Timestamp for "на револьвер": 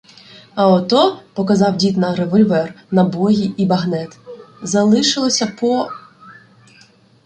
1.97-2.73